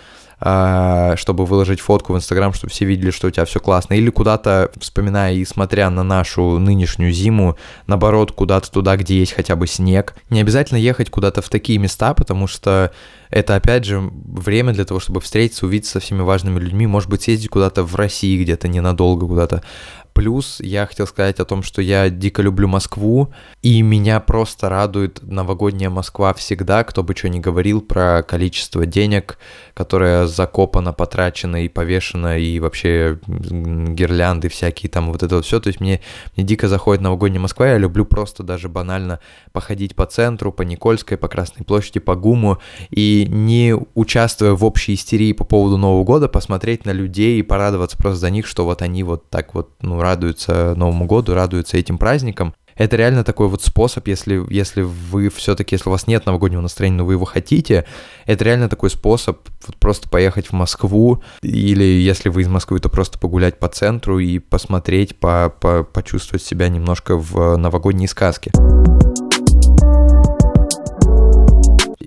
чтобы 0.43 1.47
выложить 1.47 1.81
фотку 1.81 2.13
в 2.13 2.17
Инстаграм, 2.17 2.53
чтобы 2.53 2.73
все 2.73 2.85
видели, 2.85 3.11
что 3.11 3.29
у 3.29 3.31
тебя 3.31 3.45
все 3.45 3.61
классно, 3.61 3.95
или 3.95 4.11
куда-то, 4.11 4.73
вспоминая 4.81 5.35
и 5.35 5.45
смотря 5.45 5.89
на 5.89 6.03
нашу 6.03 6.59
нынешнюю 6.59 7.13
зиму, 7.13 7.57
наоборот, 7.87 8.33
куда-то 8.33 8.71
туда, 8.71 8.97
где 8.97 9.19
есть 9.19 9.35
хотя 9.35 9.55
бы 9.55 9.67
снег. 9.69 10.15
Не 10.31 10.41
обязательно 10.41 10.79
ехать 10.79 11.11
куда-то 11.11 11.43
в 11.43 11.49
такие 11.49 11.79
места, 11.79 12.13
потому 12.15 12.49
что 12.49 12.91
это, 13.31 13.55
опять 13.55 13.85
же, 13.85 14.01
время 14.01 14.73
для 14.73 14.85
того, 14.85 15.01
чтобы 15.01 15.21
встретиться, 15.21 15.65
увидеться 15.65 15.93
со 15.93 16.01
всеми 16.01 16.21
важными 16.21 16.59
людьми, 16.59 16.87
может 16.87 17.09
быть, 17.09 17.23
съездить 17.23 17.49
куда-то 17.49 17.83
в 17.85 17.95
России 17.95 18.43
где-то 18.43 18.69
ненадолго 18.69 19.27
куда-то, 19.27 19.63
Плюс 20.13 20.61
я 20.61 20.87
хотел 20.87 21.07
сказать 21.07 21.41
о 21.41 21.45
том, 21.45 21.63
что 21.63 21.81
я 21.81 22.11
дико 22.11 22.43
люблю 22.43 22.69
Москву, 22.69 23.33
и 23.63 23.81
меня 23.83 24.21
просто 24.21 24.69
радует 24.69 25.21
новогодняя 25.23 25.91
Москва 25.91 26.35
всегда, 26.35 26.85
кто 26.85 27.03
бы 27.03 27.15
что 27.17 27.29
ни 27.29 27.41
говорил 27.41 27.81
про 27.81 28.23
количество 28.23 28.85
денег, 28.85 29.39
которое 29.75 30.27
закопано, 30.27 30.93
потрачено 30.93 31.65
и 31.65 31.69
повешено, 31.69 32.39
и 32.39 32.61
вообще 32.61 33.19
гирлянды 33.27 34.49
всякие, 34.49 34.91
там 34.91 35.13
вот 35.13 35.23
это 35.23 35.37
вот 35.37 35.47
все. 35.47 35.61
То 35.61 35.69
есть 35.69 35.81
мне, 35.81 36.01
мне 36.37 36.45
дико 36.45 36.69
заходит 36.69 37.03
новогодняя 37.03 37.41
Москва, 37.41 37.69
я 37.69 37.79
люблю 37.79 38.05
просто 38.05 38.43
даже 38.43 38.69
банально 38.69 39.21
походить 39.53 39.95
по 39.95 40.05
центру, 40.05 40.53
по 40.53 40.63
Никольской, 40.63 41.17
по 41.17 41.29
Красной 41.29 41.65
площади, 41.65 42.01
по 42.01 42.17
ГУМу, 42.17 42.59
и 42.91 43.27
не 43.31 43.75
участвуя 43.95 44.53
в 44.53 44.65
общей 44.65 44.95
истерии 44.95 45.33
по 45.33 45.45
поводу 45.45 45.79
Нового 45.79 46.05
года, 46.05 46.29
посмотреть 46.29 46.85
на 46.85 46.91
людей 46.91 47.39
и 47.39 47.43
порадоваться 47.43 47.97
просто 47.97 48.21
за 48.21 48.31
них, 48.31 48.47
что 48.47 48.65
вот 48.65 48.83
они 48.83 49.03
вот 49.03 49.31
так 49.31 49.55
вот, 49.55 49.71
ну, 49.81 50.02
радуются 50.03 50.75
Новому 50.77 51.07
году, 51.07 51.35
радуются 51.35 51.77
этим 51.77 51.99
праздникам. 51.99 52.55
Это 52.75 52.97
реально 52.97 53.23
такой 53.23 53.49
вот 53.49 53.63
способ, 53.63 54.09
если, 54.09 54.43
если 54.53 54.83
вы 54.83 55.29
все-таки, 55.29 55.75
если 55.75 55.89
у 55.89 55.93
вас 55.93 56.07
нет 56.07 56.25
новогоднего 56.27 56.63
настроения, 56.63 56.99
но 56.99 57.05
вы 57.05 57.15
его 57.15 57.25
хотите, 57.25 57.85
это 58.25 58.45
реально 58.45 58.69
такой 58.69 58.91
способ 58.91 59.47
вот 59.67 59.77
просто 59.77 60.09
поехать 60.09 60.47
в 60.47 60.53
Москву, 60.53 61.23
или 61.43 61.85
если 61.85 62.29
вы 62.29 62.43
из 62.43 62.49
Москвы, 62.49 62.81
то 62.81 62.89
просто 62.89 63.19
погулять 63.19 63.59
по 63.59 63.69
центру 63.69 64.19
и 64.19 64.39
посмотреть, 64.39 65.21
по, 65.21 65.53
по, 65.61 65.83
почувствовать 65.83 66.43
себя 66.43 66.69
немножко 66.69 67.17
в 67.17 67.57
новогодней 67.57 68.09
сказке. 68.09 68.53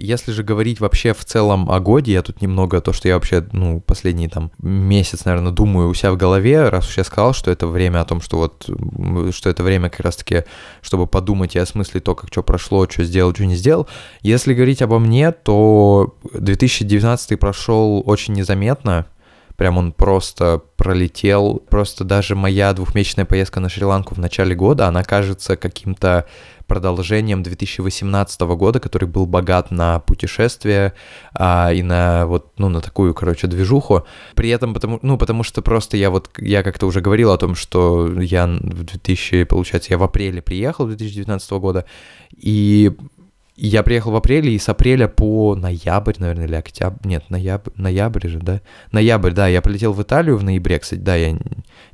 Если 0.05 0.31
же 0.31 0.43
говорить 0.43 0.79
вообще 0.79 1.13
в 1.13 1.25
целом 1.25 1.69
о 1.69 1.79
годе, 1.79 2.13
я 2.13 2.21
тут 2.21 2.41
немного 2.41 2.81
то, 2.81 2.93
что 2.93 3.07
я 3.07 3.15
вообще, 3.15 3.45
ну, 3.51 3.81
последний 3.81 4.27
там 4.27 4.51
месяц, 4.59 5.25
наверное, 5.25 5.51
думаю 5.51 5.89
у 5.89 5.93
себя 5.93 6.11
в 6.11 6.17
голове, 6.17 6.69
раз 6.69 6.87
уж 6.87 6.97
я 6.97 7.03
сказал, 7.03 7.33
что 7.33 7.51
это 7.51 7.67
время 7.67 8.01
о 8.01 8.05
том, 8.05 8.21
что 8.21 8.37
вот, 8.37 8.69
что 9.33 9.49
это 9.49 9.63
время 9.63 9.89
как 9.89 10.01
раз-таки, 10.01 10.43
чтобы 10.81 11.07
подумать 11.07 11.55
и 11.55 11.59
осмыслить 11.59 12.03
то, 12.03 12.15
как 12.15 12.29
что 12.31 12.43
прошло, 12.43 12.87
что 12.89 13.03
сделал, 13.03 13.33
что 13.33 13.45
не 13.45 13.55
сделал. 13.55 13.87
Если 14.21 14.53
говорить 14.53 14.81
обо 14.81 14.99
мне, 14.99 15.31
то 15.31 16.15
2019 16.33 17.39
прошел 17.39 18.03
очень 18.05 18.33
незаметно, 18.33 19.07
Прям 19.57 19.77
он 19.77 19.93
просто 19.93 20.61
пролетел. 20.75 21.63
Просто 21.69 22.03
даже 22.03 22.35
моя 22.35 22.73
двухмесячная 22.73 23.25
поездка 23.25 23.59
на 23.59 23.69
Шри-Ланку 23.69 24.15
в 24.15 24.17
начале 24.17 24.53
года, 24.53 24.87
она 24.87 25.03
кажется 25.03 25.55
каким-то 25.55 26.25
продолжением 26.67 27.43
2018 27.43 28.41
года, 28.41 28.79
который 28.79 29.07
был 29.07 29.25
богат 29.25 29.71
на 29.71 29.99
путешествия 29.99 30.93
а, 31.33 31.71
и 31.73 31.81
на 31.81 32.25
вот, 32.27 32.51
ну, 32.57 32.69
на 32.69 32.81
такую, 32.81 33.13
короче, 33.13 33.47
движуху. 33.47 34.05
При 34.35 34.49
этом, 34.49 34.73
потому, 34.73 34.99
ну, 35.01 35.17
потому 35.17 35.43
что 35.43 35.61
просто 35.61 35.97
я 35.97 36.09
вот, 36.09 36.29
я 36.37 36.63
как-то 36.63 36.87
уже 36.87 37.01
говорил 37.01 37.31
о 37.31 37.37
том, 37.37 37.55
что 37.55 38.21
я 38.21 38.47
в 38.47 38.83
2000, 38.83 39.45
получается, 39.45 39.93
я 39.93 39.97
в 39.97 40.03
апреле 40.03 40.41
приехал 40.41 40.87
2019 40.87 41.51
года, 41.51 41.85
и 42.35 42.91
я 43.57 43.83
приехал 43.83 44.11
в 44.11 44.15
апреле, 44.17 44.53
и 44.53 44.59
с 44.59 44.67
апреля 44.67 45.07
по 45.07 45.55
ноябрь, 45.55 46.15
наверное, 46.17 46.45
или 46.45 46.55
октябрь, 46.55 47.07
нет, 47.07 47.29
ноябрь, 47.29 47.71
ноябрь 47.77 48.27
же, 48.27 48.39
да? 48.39 48.61
Ноябрь, 48.91 49.31
да, 49.31 49.47
я 49.47 49.61
полетел 49.61 49.93
в 49.93 50.01
Италию 50.01 50.35
в 50.37 50.43
ноябре, 50.43 50.77
кстати, 50.77 50.99
да, 50.99 51.15
я 51.15 51.37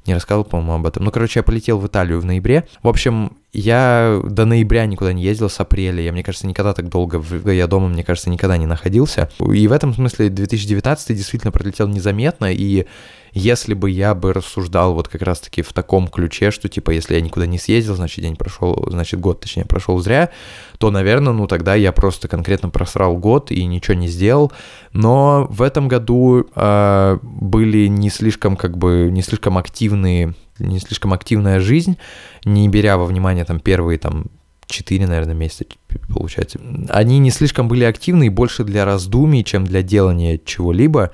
не 0.06 0.14
рассказывал, 0.14 0.46
по-моему, 0.46 0.74
об 0.74 0.88
этом. 0.88 1.04
Ну, 1.04 1.12
короче, 1.12 1.40
я 1.40 1.44
полетел 1.44 1.78
в 1.78 1.88
Италию 1.88 2.20
в 2.20 2.26
ноябре. 2.26 2.68
В 2.82 2.88
общем, 2.88 3.38
я 3.54 4.22
до 4.24 4.46
ноября 4.46 4.86
никуда 4.86 5.14
не 5.14 5.24
ездил, 5.24 5.50
с 5.50 5.60
апреля. 5.60 6.02
Я, 6.02 6.12
мне 6.12 6.24
кажется, 6.24 6.48
никогда 6.48 6.74
так 6.74 6.90
долго, 6.90 7.22
я 7.52 7.68
дома, 7.68 7.90
мне 7.90 8.04
кажется, 8.04 8.30
никогда 8.30 8.58
не 8.58 8.66
находился. 8.66 9.30
И 9.40 9.68
в 9.68 9.72
этом 9.72 9.94
смысле 9.94 10.30
2019 10.30 11.16
действительно 11.16 11.52
пролетел 11.52 11.88
незаметно, 11.88 12.52
и 12.52 12.86
если 13.34 13.74
бы 13.74 13.90
я 13.90 14.14
бы 14.14 14.34
рассуждал 14.34 14.94
вот 14.94 15.08
как 15.08 15.22
раз-таки 15.22 15.62
в 15.62 15.72
таком 15.72 16.08
ключе, 16.08 16.52
что 16.52 16.68
типа 16.68 16.92
если 16.92 17.16
я 17.16 17.22
никуда 17.22 17.46
не 17.46 17.58
съездил, 17.58 17.96
значит 17.96 18.24
день 18.24 18.36
прошел, 18.36 18.86
значит 18.90 19.20
год, 19.20 19.40
точнее, 19.40 19.64
прошел 19.66 19.98
зря, 20.00 20.30
то, 20.78 20.92
наверное, 20.92 21.32
ну 21.32 21.48
тогда 21.48 21.76
я 21.76 21.92
просто 21.94 22.28
конкретно 22.28 22.70
просрал 22.70 23.16
год 23.16 23.52
и 23.52 23.64
ничего 23.66 23.96
не 23.96 24.08
сделал. 24.08 24.52
Но 24.92 25.48
в 25.50 25.62
этом 25.62 25.88
году 25.88 26.46
э, 26.54 27.20
были 27.22 27.88
не 27.88 28.10
слишком 28.10 28.58
как 28.58 28.78
бы 28.78 29.10
не 29.12 29.22
слишком 29.22 29.58
активные, 29.92 30.34
не 30.60 30.80
слишком 30.80 31.14
активная 31.14 31.60
жизнь, 31.60 31.98
не 32.46 32.68
беря 32.70 32.98
во 32.98 33.06
внимание 33.06 33.46
там 33.46 33.60
первые 33.60 34.00
там 34.00 34.26
4, 34.68 35.06
наверное, 35.08 35.36
месяца, 35.36 35.66
получается. 36.14 36.60
Они 36.90 37.20
не 37.20 37.32
слишком 37.32 37.68
были 37.68 37.84
активны 37.84 38.28
и 38.28 38.30
больше 38.30 38.64
для 38.64 38.86
раздумий, 38.86 39.44
чем 39.44 39.66
для 39.66 39.82
делания 39.82 40.40
чего-либо 40.44 41.12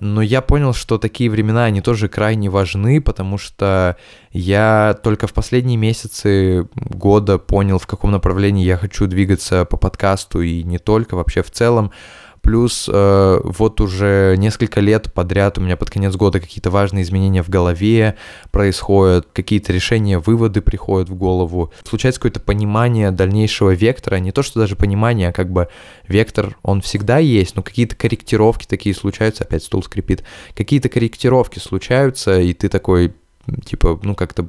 но 0.00 0.22
я 0.22 0.40
понял, 0.40 0.74
что 0.74 0.98
такие 0.98 1.30
времена, 1.30 1.64
они 1.64 1.80
тоже 1.80 2.08
крайне 2.08 2.50
важны, 2.50 3.00
потому 3.00 3.38
что 3.38 3.96
я 4.30 4.98
только 5.02 5.26
в 5.26 5.32
последние 5.32 5.76
месяцы 5.76 6.68
года 6.74 7.38
понял, 7.38 7.78
в 7.78 7.86
каком 7.86 8.10
направлении 8.10 8.64
я 8.64 8.76
хочу 8.76 9.06
двигаться 9.06 9.64
по 9.64 9.76
подкасту 9.76 10.42
и 10.42 10.62
не 10.62 10.78
только, 10.78 11.14
вообще 11.14 11.42
в 11.42 11.50
целом. 11.50 11.92
Плюс 12.46 12.88
э, 12.92 13.40
вот 13.42 13.80
уже 13.80 14.36
несколько 14.38 14.78
лет 14.80 15.12
подряд 15.12 15.58
у 15.58 15.60
меня 15.60 15.76
под 15.76 15.90
конец 15.90 16.14
года 16.14 16.38
какие-то 16.38 16.70
важные 16.70 17.02
изменения 17.02 17.42
в 17.42 17.48
голове 17.48 18.14
происходят, 18.52 19.26
какие-то 19.32 19.72
решения, 19.72 20.20
выводы 20.20 20.60
приходят 20.60 21.08
в 21.08 21.16
голову. 21.16 21.72
Случается 21.82 22.20
какое-то 22.20 22.38
понимание 22.38 23.10
дальнейшего 23.10 23.74
вектора, 23.74 24.16
не 24.16 24.30
то 24.30 24.44
что 24.44 24.60
даже 24.60 24.76
понимание, 24.76 25.30
а 25.30 25.32
как 25.32 25.50
бы 25.50 25.66
вектор, 26.06 26.56
он 26.62 26.82
всегда 26.82 27.18
есть, 27.18 27.56
но 27.56 27.64
какие-то 27.64 27.96
корректировки 27.96 28.64
такие 28.64 28.94
случаются, 28.94 29.42
опять 29.42 29.64
стул 29.64 29.82
скрипит, 29.82 30.22
какие-то 30.54 30.88
корректировки 30.88 31.58
случаются, 31.58 32.40
и 32.40 32.54
ты 32.54 32.68
такой, 32.68 33.12
типа, 33.64 33.98
ну 34.04 34.14
как-то 34.14 34.46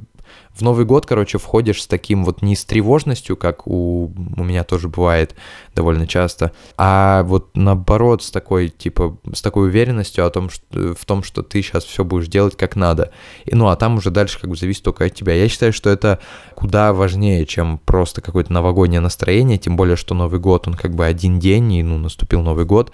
в 0.54 0.62
Новый 0.62 0.86
год, 0.86 1.06
короче, 1.06 1.38
входишь 1.38 1.84
с 1.84 1.88
таким 1.88 2.26
вот 2.26 2.42
не 2.42 2.56
с 2.56 2.66
тревожностью, 2.66 3.38
как 3.38 3.68
у, 3.68 4.12
у 4.36 4.44
меня 4.44 4.64
тоже 4.64 4.90
бывает 4.90 5.36
довольно 5.76 6.08
часто, 6.08 6.52
а 6.78 7.24
вот 7.24 7.56
наоборот 7.56 8.24
с 8.24 8.32
такой, 8.32 8.70
типа, 8.70 9.18
с 9.34 9.42
такой 9.42 9.68
уверенностью 9.68 10.26
о 10.26 10.30
том, 10.30 10.50
что, 10.50 10.96
в 10.96 11.06
том, 11.06 11.24
что 11.24 11.44
ты 11.44 11.62
сейчас 11.62 11.84
все 11.84 12.04
будешь 12.04 12.28
делать 12.28 12.58
как 12.58 12.76
надо. 12.76 13.12
И, 13.46 13.54
ну, 13.54 13.68
а 13.68 13.76
там 13.76 13.98
уже 13.98 14.10
дальше 14.10 14.40
как 14.40 14.50
бы 14.50 14.56
зависит 14.56 14.84
только 14.84 15.06
от 15.06 15.14
тебя. 15.14 15.34
Я 15.34 15.48
считаю, 15.48 15.74
что 15.74 15.90
это 15.90 16.20
куда 16.56 16.94
важнее, 16.94 17.46
чем 17.46 17.78
просто 17.78 18.22
какое-то 18.22 18.52
новогоднее 18.52 19.02
настроение, 19.02 19.58
тем 19.58 19.76
более, 19.76 19.96
что 19.96 20.16
Новый 20.16 20.40
год, 20.40 20.68
он 20.68 20.74
как 20.74 20.96
бы 20.96 21.06
один 21.06 21.40
день, 21.40 21.72
и, 21.74 21.84
ну, 21.84 21.98
наступил 21.98 22.42
Новый 22.42 22.66
год, 22.66 22.92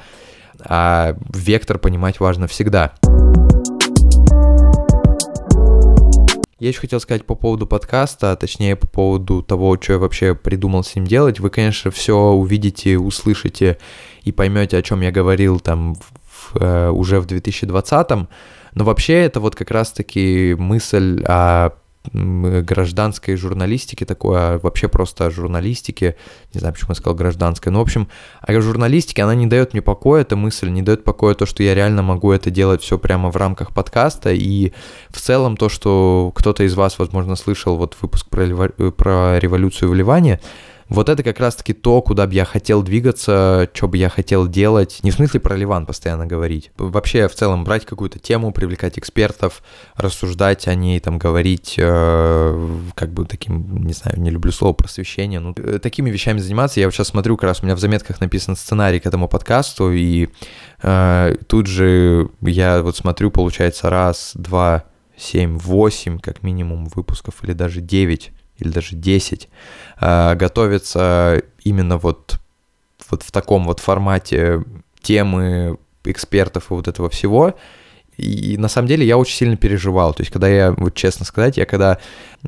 а 0.59 1.15
вектор 1.33 1.77
понимать 1.77 2.19
важно 2.19 2.47
всегда. 2.47 2.93
Я 6.63 6.69
еще 6.69 6.79
хотел 6.79 7.01
сказать 7.01 7.25
по 7.25 7.35
поводу 7.35 7.67
подкаста, 7.67 8.31
а 8.31 8.35
точнее 8.37 8.77
по 8.77 8.87
поводу 8.87 9.43
того, 9.43 9.77
что 9.81 9.91
я 9.91 9.99
вообще 9.99 10.33
придумал 10.33 10.85
с 10.85 10.95
ним 10.95 11.05
делать. 11.05 11.41
Вы, 11.41 11.49
конечно, 11.49 11.91
все 11.91 12.17
увидите, 12.17 12.97
услышите 12.97 13.77
и 14.23 14.31
поймете, 14.31 14.77
о 14.77 14.81
чем 14.81 15.01
я 15.01 15.11
говорил 15.11 15.59
там 15.59 15.95
в, 15.95 16.55
э, 16.55 16.89
уже 16.89 17.19
в 17.19 17.25
2020. 17.25 18.29
Но 18.75 18.85
вообще 18.85 19.15
это 19.15 19.41
вот 19.41 19.57
как 19.57 19.71
раз-таки 19.71 20.55
мысль 20.57 21.21
о 21.27 21.71
гражданской 22.11 23.35
журналистики 23.35 24.03
такое, 24.03 24.39
а 24.39 24.59
вообще 24.59 24.87
просто 24.87 25.25
о 25.25 25.31
журналистике, 25.31 26.15
не 26.53 26.59
знаю, 26.59 26.73
почему 26.73 26.91
я 26.91 26.95
сказал 26.95 27.15
гражданской, 27.15 27.71
но, 27.71 27.79
в 27.79 27.81
общем, 27.81 28.09
о 28.41 28.61
журналистике, 28.61 29.23
она 29.23 29.35
не 29.35 29.47
дает 29.47 29.73
мне 29.73 29.81
покоя, 29.81 30.21
эта 30.21 30.35
мысль, 30.35 30.69
не 30.69 30.81
дает 30.81 31.03
покоя 31.03 31.33
то, 31.33 31.45
что 31.45 31.63
я 31.63 31.73
реально 31.73 32.01
могу 32.01 32.31
это 32.31 32.49
делать 32.49 32.81
все 32.81 32.97
прямо 32.97 33.31
в 33.31 33.37
рамках 33.37 33.73
подкаста, 33.73 34.33
и 34.33 34.73
в 35.09 35.19
целом 35.19 35.55
то, 35.55 35.69
что 35.69 36.31
кто-то 36.35 36.63
из 36.63 36.75
вас, 36.75 36.99
возможно, 36.99 37.35
слышал 37.35 37.77
вот 37.77 37.95
выпуск 38.01 38.27
про, 38.27 38.45
про 38.91 39.39
революцию 39.39 39.89
в 39.89 39.95
Ливане, 39.95 40.39
вот 40.89 41.09
это 41.09 41.23
как 41.23 41.39
раз-таки 41.39 41.73
то, 41.73 42.01
куда 42.01 42.27
бы 42.27 42.33
я 42.33 42.45
хотел 42.45 42.83
двигаться, 42.83 43.69
что 43.73 43.87
бы 43.87 43.97
я 43.97 44.09
хотел 44.09 44.47
делать. 44.47 44.99
Не 45.03 45.11
в 45.11 45.15
смысле 45.15 45.39
про 45.39 45.55
Ливан 45.55 45.85
постоянно 45.85 46.25
говорить. 46.25 46.71
Вообще, 46.77 47.27
в 47.27 47.35
целом, 47.35 47.63
брать 47.63 47.85
какую-то 47.85 48.19
тему, 48.19 48.51
привлекать 48.51 48.97
экспертов, 48.97 49.63
рассуждать 49.95 50.67
о 50.67 50.75
ней, 50.75 50.99
там, 50.99 51.17
говорить, 51.17 51.75
э, 51.77 52.79
как 52.95 53.13
бы 53.13 53.25
таким, 53.25 53.85
не 53.85 53.93
знаю, 53.93 54.19
не 54.19 54.29
люблю 54.29 54.51
слово 54.51 54.73
просвещение, 54.73 55.39
ну, 55.39 55.53
э, 55.57 55.79
такими 55.79 56.09
вещами 56.09 56.39
заниматься. 56.39 56.79
Я 56.79 56.87
вот 56.87 56.93
сейчас 56.93 57.07
смотрю, 57.07 57.37
как 57.37 57.49
раз 57.49 57.61
у 57.61 57.65
меня 57.65 57.75
в 57.75 57.79
заметках 57.79 58.19
написан 58.21 58.55
сценарий 58.55 58.99
к 58.99 59.05
этому 59.05 59.27
подкасту, 59.27 59.91
и 59.91 60.29
э, 60.81 61.35
тут 61.47 61.67
же 61.67 62.29
я 62.41 62.81
вот 62.81 62.97
смотрю, 62.97 63.31
получается, 63.31 63.89
раз, 63.89 64.31
два, 64.35 64.85
семь, 65.17 65.57
восемь, 65.57 66.19
как 66.19 66.43
минимум, 66.43 66.85
выпусков, 66.85 67.43
или 67.43 67.53
даже 67.53 67.81
девять 67.81 68.31
или 68.63 68.71
даже 68.71 68.95
10, 68.95 69.49
а, 69.97 70.35
готовится 70.35 71.41
именно 71.63 71.97
вот, 71.97 72.39
вот 73.09 73.23
в 73.23 73.31
таком 73.31 73.65
вот 73.65 73.79
формате 73.79 74.63
темы 75.01 75.77
экспертов 76.05 76.71
и 76.71 76.73
вот 76.73 76.87
этого 76.87 77.09
всего. 77.09 77.55
И 78.17 78.57
на 78.57 78.67
самом 78.67 78.87
деле 78.87 79.05
я 79.05 79.17
очень 79.17 79.35
сильно 79.35 79.57
переживал. 79.57 80.13
То 80.13 80.21
есть, 80.21 80.31
когда 80.31 80.47
я, 80.47 80.71
вот 80.71 80.93
честно 80.93 81.25
сказать, 81.25 81.57
я 81.57 81.65
когда 81.65 81.97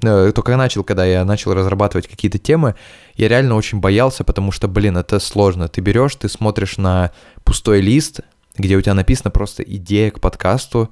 э, 0.01 0.31
только 0.33 0.55
начал, 0.57 0.83
когда 0.83 1.05
я 1.05 1.25
начал 1.25 1.53
разрабатывать 1.53 2.07
какие-то 2.07 2.37
темы, 2.37 2.75
я 3.15 3.27
реально 3.27 3.55
очень 3.55 3.79
боялся, 3.79 4.23
потому 4.23 4.51
что, 4.51 4.67
блин, 4.67 4.97
это 4.97 5.19
сложно. 5.19 5.67
Ты 5.67 5.81
берешь, 5.81 6.15
ты 6.15 6.29
смотришь 6.29 6.77
на 6.77 7.11
пустой 7.43 7.81
лист, 7.81 8.19
где 8.55 8.75
у 8.75 8.81
тебя 8.81 8.93
написано 8.93 9.31
просто 9.31 9.63
идея 9.63 10.11
к 10.11 10.19
подкасту, 10.19 10.91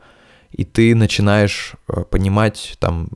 и 0.51 0.65
ты 0.65 0.95
начинаешь 0.95 1.73
э, 1.87 2.03
понимать 2.09 2.75
там 2.79 3.09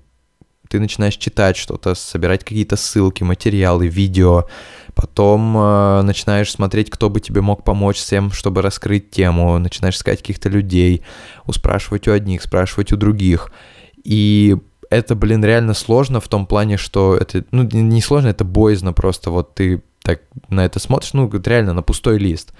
ты 0.69 0.79
начинаешь 0.79 1.15
читать 1.15 1.57
что-то, 1.57 1.95
собирать 1.95 2.43
какие-то 2.43 2.75
ссылки, 2.75 3.23
материалы, 3.23 3.87
видео, 3.87 4.45
потом 4.95 5.57
э, 5.57 6.01
начинаешь 6.03 6.51
смотреть, 6.51 6.89
кто 6.89 7.09
бы 7.09 7.19
тебе 7.19 7.41
мог 7.41 7.63
помочь 7.63 7.97
с 7.97 8.05
тем, 8.05 8.31
чтобы 8.31 8.61
раскрыть 8.61 9.11
тему, 9.11 9.57
начинаешь 9.59 9.95
искать 9.95 10.19
каких-то 10.19 10.49
людей, 10.49 11.03
спрашивать 11.51 12.07
у 12.07 12.11
одних, 12.11 12.41
спрашивать 12.41 12.91
у 12.91 12.97
других. 12.97 13.51
И 14.03 14.57
это, 14.89 15.15
блин, 15.15 15.43
реально 15.43 15.73
сложно 15.73 16.19
в 16.19 16.27
том 16.27 16.45
плане, 16.45 16.77
что 16.77 17.15
это, 17.15 17.43
ну, 17.51 17.63
не 17.63 18.01
сложно, 18.01 18.29
это 18.29 18.43
боязно 18.43 18.93
просто, 18.93 19.31
вот 19.31 19.55
ты 19.55 19.83
так 20.01 20.21
на 20.49 20.65
это 20.65 20.79
смотришь, 20.79 21.13
ну, 21.13 21.29
реально 21.29 21.73
на 21.73 21.81
пустой 21.81 22.17
лист 22.17 22.53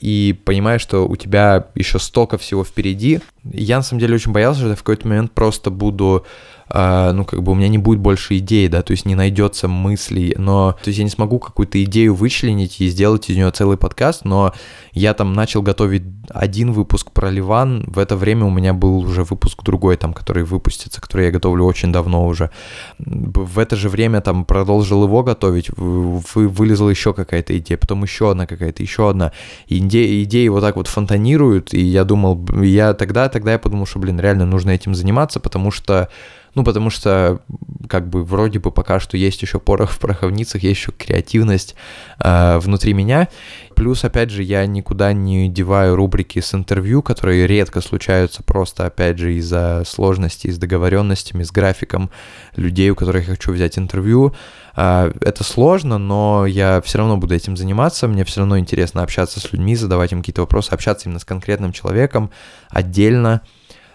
и 0.00 0.38
понимаешь, 0.44 0.80
что 0.80 1.06
у 1.06 1.14
тебя 1.14 1.66
еще 1.74 1.98
столько 1.98 2.38
всего 2.38 2.64
впереди. 2.64 3.20
Я 3.44 3.76
на 3.76 3.82
самом 3.82 4.00
деле 4.00 4.14
очень 4.14 4.32
боялся, 4.32 4.60
что 4.60 4.70
я 4.70 4.74
в 4.74 4.78
какой-то 4.78 5.06
момент 5.06 5.32
просто 5.32 5.70
буду 5.70 6.26
ну, 6.72 7.24
как 7.24 7.42
бы 7.42 7.52
у 7.52 7.54
меня 7.54 7.68
не 7.68 7.78
будет 7.78 7.98
больше 7.98 8.38
идей, 8.38 8.68
да, 8.68 8.82
то 8.82 8.92
есть 8.92 9.04
не 9.04 9.14
найдется 9.14 9.68
мыслей, 9.68 10.34
но, 10.38 10.76
то 10.82 10.88
есть 10.88 10.98
я 10.98 11.04
не 11.04 11.10
смогу 11.10 11.38
какую-то 11.38 11.82
идею 11.84 12.14
вычленить 12.14 12.80
и 12.80 12.88
сделать 12.88 13.28
из 13.28 13.36
нее 13.36 13.50
целый 13.50 13.76
подкаст, 13.76 14.24
но 14.24 14.52
я 14.92 15.14
там 15.14 15.32
начал 15.32 15.62
готовить 15.62 16.02
один 16.28 16.72
выпуск 16.72 17.10
про 17.10 17.30
Ливан, 17.30 17.84
в 17.88 17.98
это 17.98 18.16
время 18.16 18.44
у 18.44 18.50
меня 18.50 18.72
был 18.72 18.98
уже 18.98 19.24
выпуск 19.24 19.62
другой, 19.64 19.96
там, 19.96 20.12
который 20.12 20.44
выпустится, 20.44 21.00
который 21.00 21.26
я 21.26 21.32
готовлю 21.32 21.64
очень 21.64 21.92
давно 21.92 22.26
уже. 22.26 22.50
В 22.98 23.58
это 23.58 23.76
же 23.76 23.88
время 23.88 24.20
там 24.20 24.44
продолжил 24.44 25.04
его 25.04 25.22
готовить, 25.22 25.70
вы, 25.76 26.48
вылезла 26.48 26.88
еще 26.88 27.12
какая-то 27.12 27.58
идея, 27.58 27.78
потом 27.78 28.02
еще 28.02 28.30
одна 28.30 28.46
какая-то, 28.46 28.82
еще 28.82 29.10
одна. 29.10 29.32
И 29.66 29.78
идеи, 29.78 30.22
идеи 30.24 30.48
вот 30.48 30.60
так 30.60 30.76
вот 30.76 30.86
фонтанируют, 30.86 31.74
и 31.74 31.80
я 31.80 32.04
думал, 32.04 32.46
я 32.62 32.94
тогда, 32.94 33.28
тогда 33.28 33.52
я 33.52 33.58
подумал, 33.58 33.86
что, 33.86 33.98
блин, 33.98 34.20
реально 34.20 34.46
нужно 34.46 34.70
этим 34.70 34.94
заниматься, 34.94 35.40
потому 35.40 35.70
что 35.70 36.08
ну, 36.54 36.64
потому 36.64 36.90
что, 36.90 37.40
как 37.88 38.08
бы, 38.08 38.24
вроде 38.24 38.58
бы 38.58 38.70
пока 38.70 39.00
что 39.00 39.16
есть 39.16 39.40
еще 39.42 39.60
порох 39.60 39.90
в 39.90 39.98
пороховницах, 39.98 40.62
есть 40.62 40.80
еще 40.80 40.92
креативность 40.92 41.74
э, 42.22 42.58
внутри 42.58 42.92
меня. 42.92 43.28
Плюс, 43.74 44.04
опять 44.04 44.30
же, 44.30 44.42
я 44.42 44.66
никуда 44.66 45.12
не 45.12 45.48
деваю 45.48 45.96
рубрики 45.96 46.40
с 46.40 46.54
интервью, 46.54 47.02
которые 47.02 47.46
редко 47.46 47.80
случаются 47.80 48.42
просто, 48.42 48.86
опять 48.86 49.18
же, 49.18 49.34
из-за 49.34 49.84
сложностей 49.86 50.50
с 50.50 50.58
договоренностями, 50.58 51.44
с 51.44 51.50
графиком 51.50 52.10
людей, 52.56 52.90
у 52.90 52.94
которых 52.94 53.28
я 53.28 53.34
хочу 53.34 53.52
взять 53.52 53.78
интервью. 53.78 54.34
Э, 54.76 55.12
это 55.20 55.44
сложно, 55.44 55.98
но 55.98 56.46
я 56.46 56.80
все 56.82 56.98
равно 56.98 57.16
буду 57.16 57.34
этим 57.34 57.56
заниматься, 57.56 58.08
мне 58.08 58.24
все 58.24 58.40
равно 58.40 58.58
интересно 58.58 59.02
общаться 59.02 59.38
с 59.40 59.52
людьми, 59.52 59.76
задавать 59.76 60.12
им 60.12 60.20
какие-то 60.20 60.42
вопросы, 60.42 60.72
общаться 60.72 61.08
именно 61.08 61.20
с 61.20 61.24
конкретным 61.24 61.72
человеком 61.72 62.30
отдельно, 62.70 63.42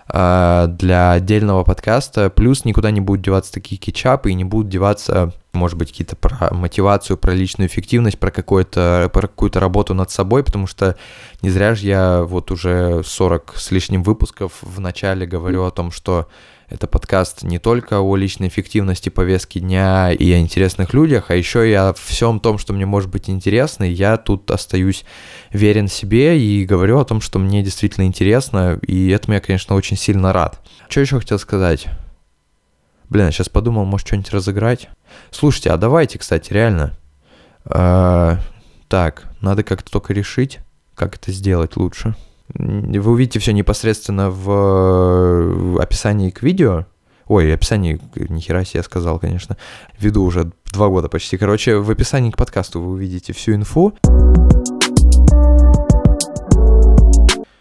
для 0.08 1.12
отдельного 1.14 1.64
подкаста, 1.64 2.30
плюс 2.30 2.64
никуда 2.64 2.92
не 2.92 3.02
будут 3.02 3.26
деваться 3.26 3.52
такие 3.52 3.78
кетчапы 3.78 4.30
и 4.30 4.36
не 4.36 4.44
будут 4.44 4.70
деваться, 4.70 5.34
может 5.52 5.80
быть, 5.80 5.90
какие-то 5.90 6.16
про 6.16 6.54
мотивацию, 6.54 7.18
про 7.18 7.34
личную 7.34 7.68
эффективность, 7.68 8.20
про, 8.20 8.30
какое-то, 8.30 9.10
про 9.12 9.22
какую-то 9.22 9.60
работу 9.60 9.96
над 9.96 10.12
собой, 10.12 10.44
потому 10.44 10.68
что 10.68 10.96
не 11.42 11.50
зря 11.50 11.74
же 11.74 11.88
я 11.88 12.22
вот 12.22 12.52
уже 12.52 13.02
40 13.04 13.54
с 13.56 13.72
лишним 13.72 14.04
выпусков 14.04 14.54
в 14.62 14.80
начале 14.80 15.26
говорю 15.26 15.64
о 15.64 15.72
том, 15.72 15.90
что 15.90 16.28
это 16.70 16.88
подкаст 16.88 17.44
не 17.44 17.60
только 17.60 18.00
о 18.00 18.16
личной 18.16 18.48
эффективности 18.48 19.10
повестки 19.10 19.60
дня 19.60 20.12
и 20.12 20.32
о 20.32 20.40
интересных 20.40 20.94
людях, 20.94 21.30
а 21.30 21.36
еще 21.36 21.70
и 21.70 21.74
о 21.74 21.94
всем 21.94 22.40
том, 22.40 22.58
что 22.58 22.74
мне 22.74 22.86
может 22.86 23.10
быть 23.10 23.30
интересно. 23.30 23.84
Я 23.84 24.18
тут 24.18 24.50
остаюсь 24.50 25.06
верен 25.52 25.88
себе 25.88 26.40
и 26.40 26.66
говорю 26.66 27.00
о 27.00 27.06
том, 27.06 27.22
что 27.22 27.40
мне 27.40 27.62
действительно 27.62 28.06
интересно, 28.06 28.80
и 28.86 29.10
этому 29.10 29.36
я, 29.36 29.42
конечно, 29.42 29.76
очень 29.76 29.98
сильно 29.98 30.34
рад. 30.34 30.60
Что 30.90 31.02
еще 31.02 31.20
хотел 31.20 31.40
сказать? 31.40 31.88
Блин, 33.10 33.28
я 33.28 33.32
сейчас 33.32 33.50
подумал, 33.50 33.86
может, 33.86 34.08
что-нибудь 34.08 34.32
разыграть. 34.32 34.90
Слушайте, 35.30 35.70
а 35.70 35.78
давайте, 35.78 36.18
кстати, 36.18 36.52
реально. 36.52 36.98
А, 37.66 38.40
так, 38.88 39.32
надо 39.42 39.64
как-то 39.64 39.92
только 39.92 40.14
решить, 40.14 40.60
как 40.96 41.16
это 41.16 41.32
сделать 41.32 41.78
лучше. 41.78 42.16
Вы 42.54 43.12
увидите 43.12 43.40
все 43.40 43.54
непосредственно 43.54 44.30
в 44.30 45.82
описании 45.82 46.30
к 46.30 46.44
видео. 46.44 46.86
Ой, 47.28 47.52
описании, 47.54 48.00
нихера 48.30 48.64
себе 48.64 48.80
я 48.80 48.84
сказал, 48.84 49.20
конечно. 49.20 49.58
Веду 49.98 50.24
уже 50.24 50.52
два 50.72 50.90
года 50.90 51.10
почти. 51.10 51.38
Короче, 51.38 51.78
в 51.78 51.90
описании 51.90 52.30
к 52.30 52.38
подкасту 52.38 52.80
вы 52.82 52.92
увидите 52.92 53.34
всю 53.34 53.56
инфу. 53.56 53.94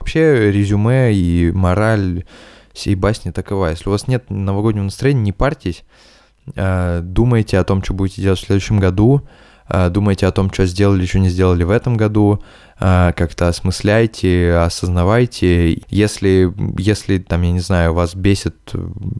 Вообще, 0.00 0.52
резюме 0.52 1.14
и 1.14 1.50
мораль 1.50 2.24
всей 2.74 2.94
басни 2.94 3.30
такова. 3.30 3.70
Если 3.70 3.88
у 3.88 3.92
вас 3.92 4.06
нет 4.06 4.28
новогоднего 4.28 4.84
настроения, 4.84 5.22
не 5.22 5.32
парьтесь. 5.32 5.84
А, 6.56 7.00
думайте 7.00 7.58
о 7.58 7.64
том, 7.64 7.82
что 7.82 7.94
будете 7.94 8.20
делать 8.20 8.38
в 8.38 8.44
следующем 8.44 8.78
году. 8.80 9.22
А, 9.66 9.88
думайте 9.88 10.26
о 10.26 10.33
том, 10.33 10.52
что 10.52 10.66
сделали, 10.66 11.06
что 11.06 11.18
не 11.18 11.28
сделали 11.28 11.64
в 11.64 11.71
этом 11.71 11.97
году, 11.97 12.42
а, 12.78 13.12
как-то 13.12 13.49
осмысляйте, 13.49 14.54
осознавайте. 14.56 15.83
Если, 15.88 16.52
если, 16.78 17.18
там, 17.18 17.42
я 17.42 17.52
не 17.52 17.61
знаю, 17.61 17.94
вас 17.94 18.14
бесит, 18.14 18.73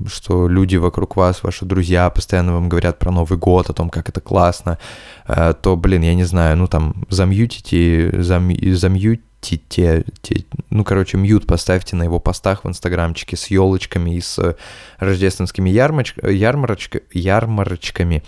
что 0.07 0.49
люди 0.49 0.77
вокруг 0.77 1.17
вас, 1.17 1.43
ваши 1.43 1.65
друзья 1.65 2.11
постоянно 2.11 2.53
вам 2.53 2.69
говорят 2.69 2.99
про 2.99 3.11
Новый 3.11 3.39
год, 3.39 3.71
о 3.71 3.73
том, 3.73 3.89
как 3.89 4.09
это 4.09 4.21
классно, 4.21 4.79
а, 5.27 5.55
то, 5.55 5.77
блин, 5.77 6.03
я 6.03 6.15
не 6.15 6.25
знаю, 6.25 6.57
ну, 6.57 6.67
там, 6.67 7.07
замьютите, 7.09 8.23
зам, 8.23 8.51
замьютите 8.75 9.25
те, 9.69 10.05
те, 10.23 10.45
ну, 10.71 10.85
короче, 10.85 11.19
мьют 11.19 11.47
поставьте 11.47 11.97
на 11.97 12.03
его 12.05 12.19
постах 12.19 12.65
в 12.65 12.69
инстаграмчике 12.69 13.37
с 13.37 13.49
елочками 13.49 14.17
и 14.17 14.21
с 14.21 14.57
рождественскими 14.99 15.69
ярмарч, 15.69 16.15
ярмарочка, 16.23 17.01
ярмарочками, 17.13 18.23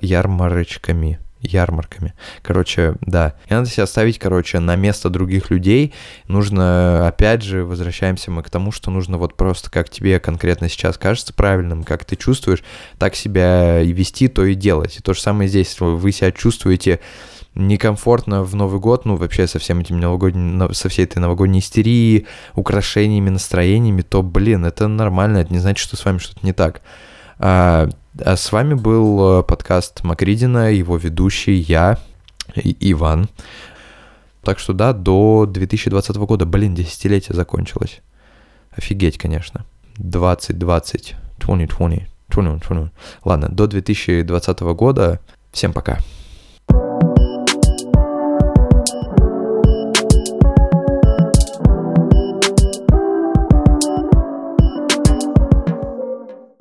ярмарочками, 0.00 1.20
ярмарками. 1.40 2.14
Короче, 2.42 2.94
да. 3.00 3.34
И 3.48 3.54
надо 3.54 3.68
себя 3.68 3.86
ставить, 3.86 4.18
короче, 4.18 4.60
на 4.60 4.76
место 4.76 5.10
других 5.10 5.50
людей. 5.50 5.94
Нужно, 6.28 7.06
опять 7.08 7.42
же, 7.42 7.64
возвращаемся 7.64 8.30
мы 8.30 8.42
к 8.42 8.50
тому, 8.50 8.72
что 8.72 8.90
нужно 8.90 9.18
вот 9.18 9.36
просто, 9.36 9.70
как 9.70 9.88
тебе 9.88 10.20
конкретно 10.20 10.68
сейчас 10.68 10.98
кажется 10.98 11.32
правильным, 11.32 11.84
как 11.84 12.04
ты 12.04 12.16
чувствуешь, 12.16 12.62
так 12.98 13.14
себя 13.14 13.80
и 13.80 13.92
вести, 13.92 14.28
то 14.28 14.44
и 14.44 14.54
делать. 14.54 14.96
И 14.98 15.00
то 15.00 15.14
же 15.14 15.20
самое 15.20 15.48
здесь. 15.48 15.76
Вы 15.80 16.12
себя 16.12 16.32
чувствуете 16.32 17.00
некомфортно 17.54 18.44
в 18.44 18.54
Новый 18.54 18.80
год, 18.80 19.04
ну, 19.04 19.16
вообще 19.16 19.46
со 19.46 19.58
всем 19.58 19.80
этим 19.80 19.98
новогодним, 19.98 20.72
со 20.72 20.88
всей 20.88 21.04
этой 21.04 21.18
новогодней 21.18 21.60
истерией, 21.60 22.26
украшениями, 22.54 23.30
настроениями, 23.30 24.02
то, 24.02 24.22
блин, 24.22 24.64
это 24.64 24.86
нормально, 24.88 25.38
это 25.38 25.52
не 25.52 25.58
значит, 25.58 25.82
что 25.84 25.96
с 25.96 26.04
вами 26.04 26.18
что-то 26.18 26.40
не 26.46 26.52
так. 26.52 26.80
А, 27.42 27.88
а 28.22 28.36
с 28.36 28.52
вами 28.52 28.74
был 28.74 29.40
э, 29.40 29.42
подкаст 29.42 30.04
Макридина, 30.04 30.70
его 30.70 30.98
ведущий 30.98 31.54
я, 31.54 31.98
Иван. 32.54 33.30
Так 34.42 34.58
что 34.58 34.74
да, 34.74 34.92
до 34.92 35.46
2020 35.46 36.16
года, 36.16 36.44
блин, 36.44 36.74
десятилетие 36.74 37.34
закончилось. 37.34 38.02
Офигеть, 38.72 39.16
конечно. 39.16 39.64
2020, 39.96 41.16
2020, 41.38 42.06
2020. 42.28 42.92
Ладно, 43.24 43.48
до 43.48 43.66
2020 43.66 44.60
года. 44.60 45.20
Всем 45.50 45.72
пока. 45.72 45.98